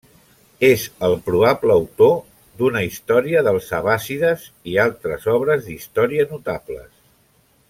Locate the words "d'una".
2.61-2.83